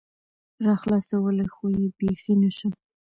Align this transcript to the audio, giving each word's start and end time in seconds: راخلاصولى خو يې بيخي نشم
راخلاصولى 0.65 1.45
خو 1.53 1.65
يې 1.77 1.85
بيخي 1.97 2.33
نشم 2.41 2.71